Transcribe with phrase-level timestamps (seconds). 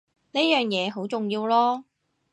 [0.31, 1.83] 呢樣嘢好重要囉